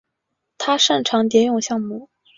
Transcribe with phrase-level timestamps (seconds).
[0.57, 2.09] 他擅长蝶泳项目。